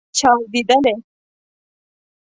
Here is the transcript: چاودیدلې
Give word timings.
چاودیدلې 0.17 0.93